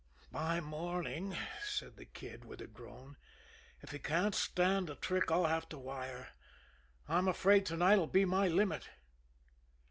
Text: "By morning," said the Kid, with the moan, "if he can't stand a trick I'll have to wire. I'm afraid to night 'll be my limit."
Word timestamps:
"By 0.31 0.59
morning," 0.61 1.37
said 1.63 1.95
the 1.95 2.05
Kid, 2.05 2.43
with 2.43 2.57
the 2.57 2.67
moan, 2.67 3.17
"if 3.83 3.91
he 3.91 3.99
can't 3.99 4.33
stand 4.33 4.89
a 4.89 4.95
trick 4.95 5.29
I'll 5.29 5.45
have 5.45 5.69
to 5.69 5.77
wire. 5.77 6.29
I'm 7.07 7.27
afraid 7.27 7.67
to 7.67 7.77
night 7.77 7.97
'll 7.99 8.07
be 8.07 8.25
my 8.25 8.47
limit." 8.47 8.89